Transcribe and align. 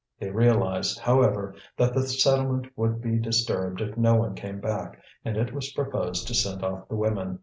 They 0.17 0.31
realized, 0.31 0.97
however, 0.97 1.53
that 1.77 1.93
the 1.93 2.01
settlement 2.07 2.73
would 2.75 3.03
be 3.03 3.19
disturbed 3.19 3.81
if 3.81 3.97
no 3.97 4.15
one 4.15 4.33
came 4.33 4.59
back, 4.59 4.99
and 5.23 5.37
it 5.37 5.53
was 5.53 5.71
proposed 5.73 6.27
to 6.27 6.33
send 6.33 6.63
off 6.63 6.87
the 6.87 6.95
women. 6.95 7.39